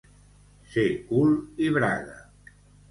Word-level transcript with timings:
Ser 0.71 0.87
cul 1.11 1.39
i 1.67 1.71
braga. 1.79 2.21